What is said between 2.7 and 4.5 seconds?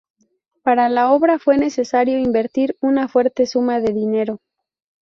una fuerte suma de dinero.